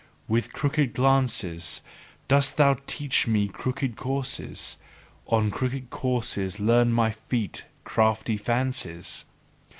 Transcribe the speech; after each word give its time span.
With 0.27 0.51
crooked 0.51 0.93
glances 0.95 1.81
dost 2.27 2.57
thou 2.57 2.77
teach 2.87 3.27
me 3.27 3.47
crooked 3.47 3.95
courses; 3.97 4.77
on 5.27 5.51
crooked 5.51 5.91
courses 5.91 6.59
learn 6.59 6.91
my 6.91 7.11
feet 7.11 7.65
crafty 7.83 8.35
fancies! 8.35 9.25